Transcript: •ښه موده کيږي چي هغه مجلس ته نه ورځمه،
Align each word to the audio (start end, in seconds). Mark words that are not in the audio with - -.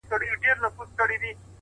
•ښه 0.03 0.07
موده 0.07 0.17
کيږي 0.25 0.37
چي 0.41 0.49
هغه 0.51 0.67
مجلس 0.77 0.95
ته 0.97 1.03
نه 1.05 1.05
ورځمه، 1.05 1.47